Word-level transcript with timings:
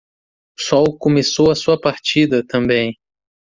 O 0.57 0.63
sol 0.63 0.97
começou 0.97 1.51
a 1.51 1.55
sua 1.55 1.79
partida? 1.79 2.43
também. 2.47 2.97